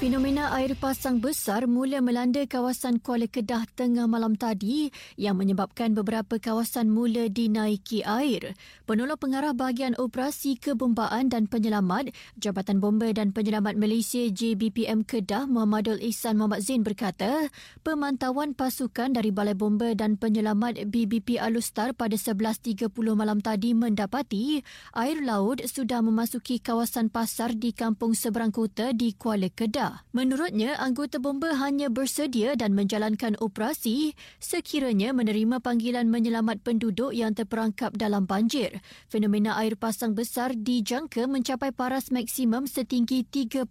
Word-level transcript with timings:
Fenomena 0.00 0.48
air 0.56 0.72
pasang 0.80 1.20
besar 1.20 1.68
mula 1.68 2.00
melanda 2.00 2.40
kawasan 2.48 3.04
Kuala 3.04 3.28
Kedah 3.28 3.68
tengah 3.76 4.08
malam 4.08 4.32
tadi 4.32 4.88
yang 5.20 5.36
menyebabkan 5.36 5.92
beberapa 5.92 6.40
kawasan 6.40 6.88
mula 6.88 7.28
dinaiki 7.28 8.00
air. 8.08 8.56
Penolong 8.88 9.20
pengarah 9.20 9.52
bahagian 9.52 9.92
operasi 10.00 10.56
kebombaan 10.56 11.28
dan 11.28 11.44
penyelamat 11.52 12.16
Jabatan 12.40 12.80
Bomba 12.80 13.12
dan 13.12 13.36
Penyelamat 13.36 13.76
Malaysia 13.76 14.24
JBPM 14.24 15.04
Kedah 15.04 15.44
Muhammadul 15.44 16.00
Ihsan 16.00 16.40
Muhammad 16.40 16.64
Zain 16.64 16.80
berkata, 16.80 17.52
pemantauan 17.84 18.56
pasukan 18.56 19.12
dari 19.12 19.28
Balai 19.36 19.52
Bomba 19.52 19.92
dan 19.92 20.16
Penyelamat 20.16 20.80
BBP 20.88 21.36
Alustar 21.36 21.92
pada 21.92 22.16
11.30 22.16 22.88
malam 23.12 23.44
tadi 23.44 23.76
mendapati 23.76 24.64
air 24.96 25.20
laut 25.20 25.60
sudah 25.68 26.00
memasuki 26.00 26.56
kawasan 26.56 27.12
pasar 27.12 27.52
di 27.52 27.76
kampung 27.76 28.16
seberang 28.16 28.48
kota 28.48 28.96
di 28.96 29.12
Kuala 29.12 29.52
Kedah. 29.52 29.89
Menurutnya, 30.10 30.74
anggota 30.76 31.22
bomba 31.22 31.54
hanya 31.56 31.86
bersedia 31.86 32.58
dan 32.58 32.74
menjalankan 32.74 33.38
operasi 33.38 34.18
sekiranya 34.42 35.14
menerima 35.14 35.62
panggilan 35.62 36.10
menyelamat 36.10 36.66
penduduk 36.66 37.14
yang 37.14 37.32
terperangkap 37.32 37.94
dalam 37.94 38.26
banjir. 38.26 38.82
Fenomena 39.06 39.54
air 39.62 39.78
pasang 39.78 40.18
besar 40.18 40.52
dijangka 40.58 41.30
mencapai 41.30 41.70
paras 41.70 42.10
maksimum 42.10 42.66
setinggi 42.66 43.22
3.1 43.24 43.70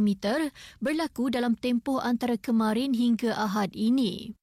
meter 0.00 0.48
berlaku 0.80 1.28
dalam 1.28 1.54
tempoh 1.54 2.00
antara 2.00 2.40
kemarin 2.40 2.96
hingga 2.96 3.36
Ahad 3.36 3.76
ini. 3.76 4.39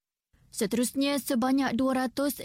Seterusnya, 0.58 1.22
sebanyak 1.22 1.78
254 1.78 2.42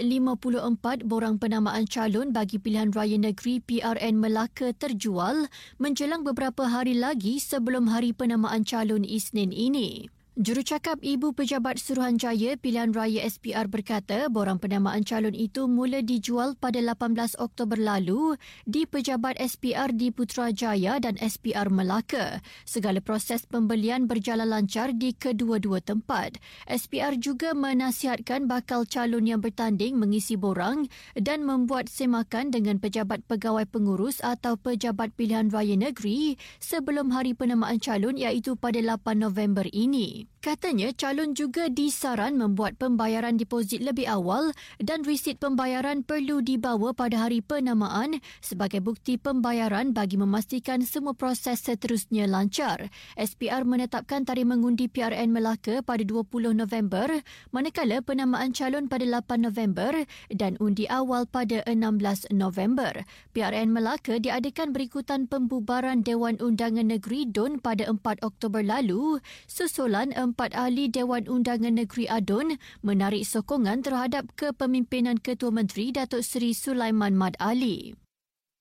borang 1.08 1.40
penamaan 1.40 1.88
calon 1.88 2.28
bagi 2.28 2.60
pilihan 2.60 2.92
raya 2.92 3.16
negeri 3.16 3.64
PRN 3.64 4.20
Melaka 4.20 4.76
terjual 4.76 5.48
menjelang 5.80 6.20
beberapa 6.20 6.68
hari 6.68 6.92
lagi 6.92 7.40
sebelum 7.40 7.88
hari 7.88 8.12
penamaan 8.12 8.68
calon 8.68 9.08
Isnin 9.08 9.48
ini. 9.48 10.12
Jurucakap 10.42 10.98
Ibu 11.06 11.38
Pejabat 11.38 11.78
Suruhanjaya 11.78 12.58
Pilihan 12.58 12.90
Raya 12.90 13.22
SPR 13.30 13.70
berkata 13.70 14.26
borang 14.26 14.58
penamaan 14.58 15.06
calon 15.06 15.38
itu 15.38 15.70
mula 15.70 16.02
dijual 16.02 16.58
pada 16.58 16.82
18 16.82 17.38
Oktober 17.38 17.78
lalu 17.78 18.34
di 18.66 18.82
Pejabat 18.82 19.38
SPR 19.38 19.94
di 19.94 20.10
Putrajaya 20.10 20.98
dan 20.98 21.14
SPR 21.22 21.70
Melaka. 21.70 22.42
Segala 22.66 22.98
proses 22.98 23.46
pembelian 23.46 24.10
berjalan 24.10 24.50
lancar 24.50 24.90
di 24.90 25.14
kedua-dua 25.14 25.78
tempat. 25.78 26.42
SPR 26.66 27.14
juga 27.22 27.54
menasihatkan 27.54 28.50
bakal 28.50 28.82
calon 28.82 29.30
yang 29.30 29.38
bertanding 29.38 29.94
mengisi 29.94 30.34
borang 30.34 30.90
dan 31.14 31.46
membuat 31.46 31.86
semakan 31.86 32.50
dengan 32.50 32.82
pejabat 32.82 33.22
pegawai 33.30 33.62
pengurus 33.70 34.18
atau 34.18 34.58
pejabat 34.58 35.14
pilihan 35.14 35.54
raya 35.54 35.78
negeri 35.78 36.34
sebelum 36.58 37.14
hari 37.14 37.30
penamaan 37.30 37.78
calon 37.78 38.18
iaitu 38.18 38.58
pada 38.58 38.82
8 38.82 39.22
November 39.22 39.70
ini. 39.70 40.31
Katanya 40.38 40.94
calon 40.94 41.34
juga 41.34 41.66
disaran 41.66 42.38
membuat 42.38 42.78
pembayaran 42.78 43.34
deposit 43.34 43.82
lebih 43.82 44.06
awal 44.06 44.54
dan 44.78 45.02
resit 45.02 45.42
pembayaran 45.42 46.06
perlu 46.06 46.38
dibawa 46.40 46.94
pada 46.94 47.26
hari 47.26 47.42
penamaan 47.42 48.22
sebagai 48.38 48.78
bukti 48.78 49.18
pembayaran 49.18 49.90
bagi 49.90 50.14
memastikan 50.14 50.86
semua 50.86 51.14
proses 51.18 51.58
seterusnya 51.62 52.30
lancar. 52.30 52.90
SPR 53.18 53.66
menetapkan 53.66 54.22
tarikh 54.22 54.46
mengundi 54.46 54.86
PRN 54.86 55.34
Melaka 55.34 55.82
pada 55.82 56.06
20 56.06 56.54
November 56.54 57.10
manakala 57.50 57.98
penamaan 58.00 58.54
calon 58.54 58.86
pada 58.86 59.02
8 59.02 59.42
November 59.42 60.06
dan 60.30 60.54
undi 60.62 60.86
awal 60.86 61.26
pada 61.26 61.66
16 61.66 62.30
November. 62.30 63.02
PRN 63.34 63.74
Melaka 63.74 64.22
diadakan 64.22 64.70
berikutan 64.70 65.26
pembubaran 65.26 66.06
Dewan 66.06 66.38
Undangan 66.38 66.86
Negeri 66.86 67.26
DUN 67.26 67.58
pada 67.58 67.90
4 67.90 68.22
Oktober 68.22 68.62
lalu 68.62 69.18
susulan 69.48 70.11
empat 70.14 70.54
ahli 70.54 70.92
Dewan 70.92 71.24
Undangan 71.26 71.74
Negeri 71.74 72.06
Adun 72.06 72.60
menarik 72.84 73.24
sokongan 73.24 73.80
terhadap 73.80 74.28
kepemimpinan 74.36 75.18
Ketua 75.18 75.50
Menteri 75.50 75.90
Datuk 75.90 76.20
Seri 76.20 76.52
Sulaiman 76.52 77.16
Mad 77.16 77.34
Ali. 77.40 77.96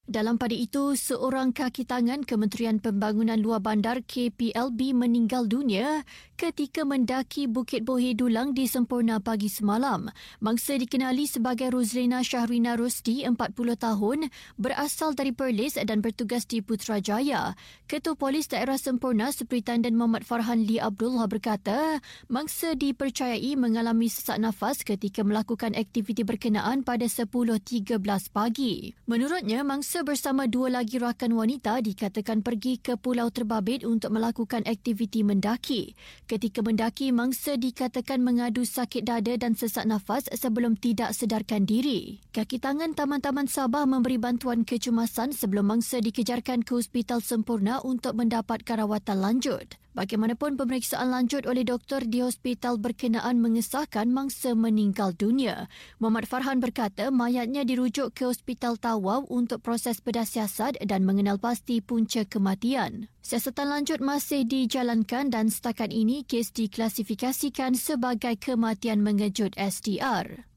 Dalam 0.10 0.42
pada 0.42 0.58
itu, 0.58 0.98
seorang 0.98 1.54
kaki 1.54 1.86
tangan 1.86 2.26
Kementerian 2.26 2.82
Pembangunan 2.82 3.38
Luar 3.38 3.62
Bandar 3.62 4.02
KPLB 4.02 4.98
meninggal 4.98 5.46
dunia 5.46 6.02
ketika 6.42 6.82
mendaki 6.82 7.46
Bukit 7.46 7.86
Bohe 7.86 8.18
Dulang 8.18 8.58
di 8.58 8.66
Sempurna 8.66 9.22
pagi 9.22 9.46
semalam. 9.46 10.10
Mangsa 10.42 10.74
dikenali 10.74 11.30
sebagai 11.30 11.70
Ruzlina 11.70 12.26
Syahrina 12.26 12.74
Rusdi, 12.74 13.30
40 13.30 13.54
tahun, 13.78 14.34
berasal 14.58 15.14
dari 15.14 15.38
Perlis 15.38 15.78
dan 15.78 16.02
bertugas 16.02 16.50
di 16.50 16.66
Putrajaya. 16.66 17.54
Ketua 17.86 18.18
Polis 18.18 18.50
Daerah 18.50 18.82
Sempurna 18.82 19.30
Superintendent 19.30 19.94
Muhammad 19.94 20.26
Farhan 20.26 20.66
Lee 20.66 20.82
Abdullah 20.82 21.30
berkata, 21.30 22.02
mangsa 22.26 22.74
dipercayai 22.74 23.54
mengalami 23.54 24.10
sesak 24.10 24.42
nafas 24.42 24.82
ketika 24.82 25.22
melakukan 25.22 25.78
aktiviti 25.78 26.26
berkenaan 26.26 26.82
pada 26.82 27.06
10.13 27.06 28.02
pagi. 28.34 28.98
Menurutnya, 29.06 29.62
mangsa 29.62 29.91
bersama 30.00 30.48
dua 30.48 30.72
lagi 30.72 30.96
rakan 30.96 31.36
wanita 31.36 31.84
dikatakan 31.84 32.40
pergi 32.40 32.80
ke 32.80 32.96
Pulau 32.96 33.28
Terbabit 33.28 33.84
untuk 33.84 34.16
melakukan 34.16 34.64
aktiviti 34.64 35.28
mendaki. 35.28 36.00
Ketika 36.32 36.64
mendaki, 36.64 37.12
mangsa 37.12 37.60
dikatakan 37.60 38.24
mengadu 38.24 38.64
sakit 38.64 39.04
dada 39.04 39.36
dan 39.36 39.60
sesak 39.60 39.84
nafas 39.84 40.32
sebelum 40.32 40.80
tidak 40.80 41.12
sedarkan 41.12 41.68
diri. 41.68 42.24
Kaki 42.32 42.64
tangan 42.64 42.96
Taman-Taman 42.96 43.52
Sabah 43.52 43.84
memberi 43.84 44.16
bantuan 44.16 44.64
kecemasan 44.64 45.36
sebelum 45.36 45.68
mangsa 45.68 46.00
dikejarkan 46.00 46.64
ke 46.64 46.72
Hospital 46.72 47.20
Sempurna 47.20 47.84
untuk 47.84 48.16
mendapatkan 48.16 48.88
rawatan 48.88 49.20
lanjut. 49.20 49.76
Bagaimanapun 49.92 50.56
pemeriksaan 50.56 51.12
lanjut 51.12 51.44
oleh 51.44 51.68
doktor 51.68 52.08
di 52.08 52.24
hospital 52.24 52.80
berkenaan 52.80 53.44
mengesahkan 53.44 54.08
mangsa 54.08 54.56
meninggal 54.56 55.12
dunia. 55.12 55.68
Muhammad 56.00 56.32
Farhan 56.32 56.64
berkata 56.64 57.12
mayatnya 57.12 57.68
dirujuk 57.68 58.16
ke 58.16 58.24
Hospital 58.24 58.80
Tawau 58.80 59.28
untuk 59.28 59.60
proses 59.60 60.00
bedah 60.00 60.24
siasat 60.24 60.80
dan 60.88 61.04
mengenal 61.04 61.44
pasti 61.44 61.84
punca 61.84 62.24
kematian. 62.24 63.12
Siasatan 63.20 63.68
lanjut 63.68 64.00
masih 64.00 64.48
dijalankan 64.48 65.28
dan 65.28 65.52
setakat 65.52 65.92
ini 65.92 66.24
kes 66.24 66.56
diklasifikasikan 66.56 67.76
sebagai 67.76 68.40
kematian 68.40 69.04
mengejut 69.04 69.52
SDR 69.60 70.51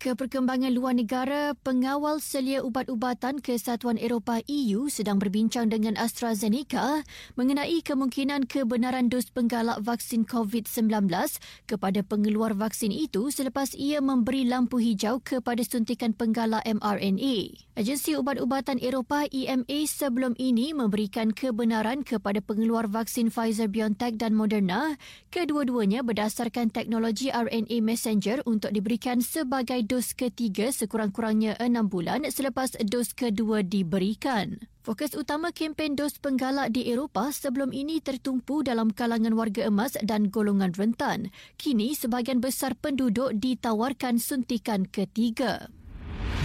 ke 0.00 0.16
perkembangan 0.16 0.72
luar 0.72 0.96
negara, 0.96 1.52
pengawal 1.60 2.24
selia 2.24 2.64
ubat-ubatan 2.64 3.36
Kesatuan 3.36 4.00
Eropah 4.00 4.40
EU 4.48 4.88
sedang 4.88 5.20
berbincang 5.20 5.68
dengan 5.68 6.00
AstraZeneca 6.00 7.04
mengenai 7.36 7.84
kemungkinan 7.84 8.48
kebenaran 8.48 9.12
dos 9.12 9.28
penggalak 9.28 9.76
vaksin 9.84 10.24
COVID-19 10.24 11.04
kepada 11.68 12.00
pengeluar 12.00 12.56
vaksin 12.56 12.96
itu 12.96 13.28
selepas 13.28 13.76
ia 13.76 14.00
memberi 14.00 14.48
lampu 14.48 14.80
hijau 14.80 15.20
kepada 15.20 15.60
suntikan 15.60 16.16
penggalak 16.16 16.64
mRNA. 16.64 17.68
Agensi 17.76 18.16
Ubat-ubatan 18.16 18.80
Eropah 18.80 19.28
EMA 19.28 19.84
sebelum 19.84 20.32
ini 20.40 20.72
memberikan 20.72 21.28
kebenaran 21.28 22.08
kepada 22.08 22.40
pengeluar 22.40 22.88
vaksin 22.88 23.28
Pfizer-BioNTech 23.28 24.16
dan 24.16 24.32
Moderna, 24.32 24.96
kedua-duanya 25.28 26.00
berdasarkan 26.00 26.72
teknologi 26.72 27.28
RNA 27.28 27.84
messenger 27.84 28.40
untuk 28.48 28.72
diberikan 28.72 29.20
sebagai 29.20 29.89
dos 29.90 30.14
ketiga 30.14 30.70
sekurang-kurangnya 30.70 31.58
enam 31.58 31.90
bulan 31.90 32.22
selepas 32.30 32.78
dos 32.86 33.10
kedua 33.10 33.66
diberikan. 33.66 34.62
Fokus 34.86 35.18
utama 35.18 35.50
kempen 35.50 35.98
dos 35.98 36.22
penggalak 36.22 36.70
di 36.70 36.86
Eropah 36.86 37.34
sebelum 37.34 37.74
ini 37.74 37.98
tertumpu 37.98 38.62
dalam 38.62 38.94
kalangan 38.94 39.34
warga 39.34 39.66
emas 39.66 39.98
dan 40.06 40.30
golongan 40.30 40.70
rentan. 40.78 41.34
Kini 41.58 41.98
sebahagian 41.98 42.38
besar 42.38 42.78
penduduk 42.78 43.34
ditawarkan 43.34 44.22
suntikan 44.22 44.86
ketiga. 44.86 45.66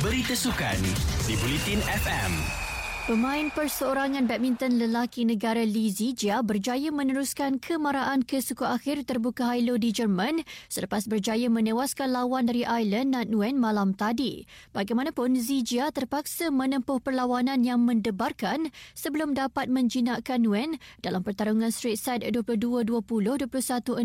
Berita 0.01 0.33
sukan 0.33 0.81
di 1.30 1.38
Bulletin 1.38 1.80
FM. 1.86 2.64
Pemain 3.06 3.54
perseorangan 3.54 4.25
badminton 4.25 4.81
lelaki 4.81 5.30
negara 5.30 5.62
Li 5.62 5.94
Zijia 5.94 6.42
berjaya 6.42 6.90
meneruskan 6.90 7.62
kemarahan 7.62 8.25
ke 8.25 8.42
suku 8.42 8.66
akhir 8.66 9.06
terbuka 9.06 9.54
Hilo 9.54 9.78
di 9.78 9.94
Jerman 9.94 10.42
selepas 10.74 11.06
berjaya 11.06 11.46
menewaskan 11.46 12.10
lawan 12.10 12.50
dari 12.50 12.66
Ireland 12.66 13.13
Nat 13.13 13.30
Nguyen 13.30 13.62
malam 13.62 13.94
tadi. 13.94 14.50
Bagaimanapun, 14.74 15.38
Zijia 15.38 15.94
terpaksa 15.94 16.50
menempuh 16.50 16.98
perlawanan 16.98 17.62
yang 17.62 17.86
mendebarkan 17.86 18.74
sebelum 18.98 19.38
dapat 19.38 19.69
menjinakkan 19.69 20.42
Nguyen 20.42 20.81
dalam 21.06 21.22
pertarungan 21.22 21.69
straight 21.69 22.02
side 22.02 22.25
22-20, 22.25 23.06
21-16 23.06 24.02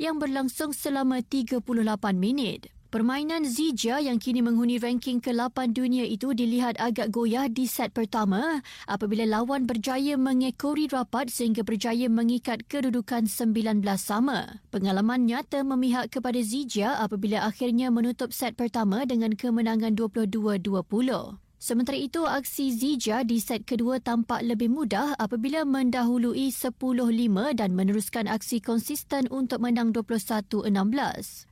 yang 0.00 0.16
berlangsung 0.16 0.72
selama 0.72 1.20
38 1.20 1.60
minit. 2.16 2.73
Permainan 2.94 3.42
Zija 3.42 3.98
yang 3.98 4.22
kini 4.22 4.38
menghuni 4.38 4.78
ranking 4.78 5.18
ke-8 5.18 5.74
dunia 5.74 6.06
itu 6.06 6.30
dilihat 6.30 6.78
agak 6.78 7.10
goyah 7.10 7.50
di 7.50 7.66
set 7.66 7.90
pertama 7.90 8.62
apabila 8.86 9.26
lawan 9.26 9.66
berjaya 9.66 10.14
mengekori 10.14 10.86
rapat 10.86 11.26
sehingga 11.26 11.66
berjaya 11.66 12.06
mengikat 12.06 12.62
kedudukan 12.70 13.26
19 13.26 13.82
sama. 13.98 14.62
Pengalaman 14.70 15.26
nyata 15.26 15.66
memihak 15.66 16.14
kepada 16.14 16.38
Zija 16.38 17.02
apabila 17.02 17.42
akhirnya 17.42 17.90
menutup 17.90 18.30
set 18.30 18.54
pertama 18.54 19.02
dengan 19.02 19.34
kemenangan 19.34 19.98
22-20. 19.98 21.43
Sementara 21.64 21.96
itu, 21.96 22.28
aksi 22.28 22.76
Zija 22.76 23.24
di 23.24 23.40
set 23.40 23.64
kedua 23.64 23.96
tampak 23.96 24.44
lebih 24.44 24.68
mudah 24.68 25.16
apabila 25.16 25.64
mendahului 25.64 26.52
10-5 26.52 26.76
dan 27.56 27.72
meneruskan 27.72 28.28
aksi 28.28 28.60
konsisten 28.60 29.24
untuk 29.32 29.64
menang 29.64 29.96
21-16. 29.96 30.60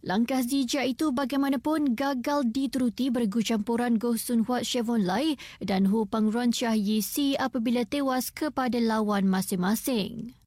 Langkah 0.05 0.45
Zija 0.45 0.85
itu 0.85 1.17
bagaimanapun 1.17 1.97
gagal 1.97 2.45
dituruti 2.45 3.09
bergu 3.09 3.41
campuran 3.41 3.97
Goh 3.97 4.21
Sun 4.21 4.45
Huat 4.45 4.69
Chevon 4.69 5.09
Lai 5.09 5.41
dan 5.65 5.89
Hu 5.89 6.05
Pangruan 6.05 6.53
Chia 6.53 6.77
Yi 6.77 7.01
Si 7.01 7.33
apabila 7.41 7.89
tewas 7.89 8.29
kepada 8.29 8.77
lawan 8.85 9.25
masing-masing. 9.25 10.42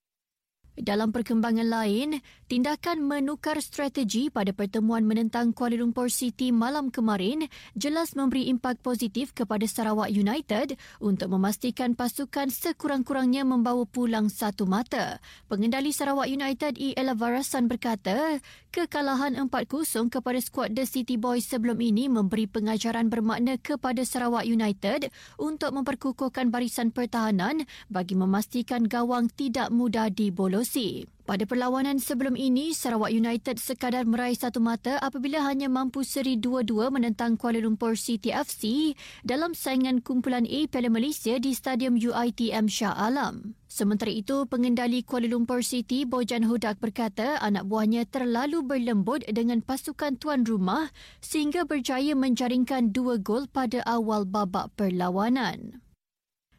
Dalam 0.76 1.16
perkembangan 1.16 1.72
lain, 1.72 2.20
tindakan 2.52 3.08
menukar 3.08 3.56
strategi 3.64 4.28
pada 4.28 4.52
pertemuan 4.52 5.08
menentang 5.08 5.56
Kuala 5.56 5.80
Lumpur 5.80 6.12
City 6.12 6.52
malam 6.52 6.92
kemarin 6.92 7.48
jelas 7.80 8.12
memberi 8.12 8.52
impak 8.52 8.84
positif 8.84 9.32
kepada 9.32 9.64
Sarawak 9.72 10.12
United 10.12 10.76
untuk 11.00 11.32
memastikan 11.32 11.96
pasukan 11.96 12.52
sekurang-kurangnya 12.52 13.48
membawa 13.48 13.88
pulang 13.88 14.28
satu 14.28 14.68
mata. 14.68 15.24
Pengendali 15.48 15.96
Sarawak 15.96 16.28
United 16.28 16.76
E. 16.76 16.92
Ella 17.00 17.16
Varasan 17.16 17.72
berkata, 17.72 18.44
kekalahan 18.76 19.40
4-0 19.48 20.12
kepada 20.12 20.40
skuad 20.44 20.76
The 20.76 20.84
City 20.84 21.16
Boys 21.16 21.48
sebelum 21.48 21.80
ini 21.80 22.12
memberi 22.12 22.52
pengajaran 22.52 23.08
bermakna 23.08 23.56
kepada 23.64 24.04
Sarawak 24.04 24.44
United 24.44 25.08
untuk 25.40 25.72
memperkukuhkan 25.72 26.52
barisan 26.52 26.92
pertahanan 26.92 27.64
bagi 27.88 28.20
memastikan 28.20 28.84
gawang 28.84 29.32
tidak 29.32 29.72
mudah 29.72 30.12
dibolos 30.12 30.65
kerusi. 30.66 31.06
Pada 31.26 31.42
perlawanan 31.50 31.98
sebelum 31.98 32.38
ini, 32.38 32.70
Sarawak 32.70 33.10
United 33.10 33.58
sekadar 33.58 34.06
meraih 34.06 34.38
satu 34.38 34.62
mata 34.62 35.02
apabila 35.02 35.42
hanya 35.42 35.66
mampu 35.66 36.06
seri 36.06 36.38
2-2 36.38 36.94
menentang 36.94 37.34
Kuala 37.34 37.58
Lumpur 37.58 37.98
City 37.98 38.30
FC 38.30 38.94
dalam 39.26 39.58
saingan 39.58 40.06
kumpulan 40.06 40.46
A 40.46 40.70
Piala 40.70 40.94
Malaysia 40.94 41.42
di 41.42 41.58
Stadium 41.58 41.98
UITM 41.98 42.70
Shah 42.70 42.94
Alam. 42.94 43.58
Sementara 43.66 44.14
itu, 44.14 44.46
pengendali 44.46 45.02
Kuala 45.02 45.26
Lumpur 45.26 45.66
City, 45.66 46.06
Bojan 46.06 46.46
Hudak 46.46 46.78
berkata 46.78 47.42
anak 47.42 47.66
buahnya 47.66 48.06
terlalu 48.06 48.62
berlembut 48.62 49.26
dengan 49.26 49.66
pasukan 49.66 50.22
tuan 50.22 50.46
rumah 50.46 50.94
sehingga 51.26 51.66
berjaya 51.66 52.14
menjaringkan 52.14 52.94
dua 52.94 53.18
gol 53.18 53.50
pada 53.50 53.82
awal 53.90 54.30
babak 54.30 54.70
perlawanan. 54.78 55.85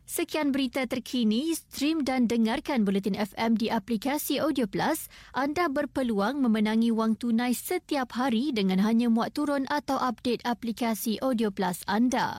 Sekian 0.07 0.55
berita 0.55 0.87
terkini, 0.87 1.51
stream 1.51 2.07
dan 2.07 2.31
dengarkan 2.31 2.87
Bulletin 2.87 3.19
FM 3.19 3.59
di 3.59 3.67
aplikasi 3.75 4.39
Audio 4.39 4.71
Plus. 4.71 5.11
Anda 5.35 5.67
berpeluang 5.67 6.39
memenangi 6.39 6.95
wang 6.95 7.19
tunai 7.19 7.51
setiap 7.51 8.15
hari 8.15 8.55
dengan 8.55 8.79
hanya 8.87 9.11
muat 9.11 9.35
turun 9.35 9.67
atau 9.67 9.99
update 9.99 10.47
aplikasi 10.47 11.19
Audio 11.19 11.51
Plus 11.51 11.83
anda. 11.91 12.39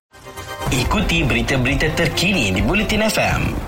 Ikuti 0.72 1.28
berita-berita 1.28 1.92
terkini 1.92 2.56
di 2.56 2.64
Bulletin 2.64 3.04
FM. 3.04 3.67